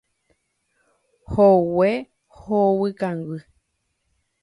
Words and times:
Hogue 1.33 1.91
hovykangy. 2.37 3.37